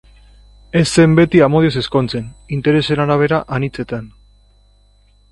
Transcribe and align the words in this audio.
Ez 0.79 0.83
zen 1.01 1.11
beti 1.17 1.41
amodioz 1.47 1.73
ezkontzen, 1.81 2.31
interesen 2.57 3.01
arabera 3.03 3.39
anitzetan! 3.59 4.09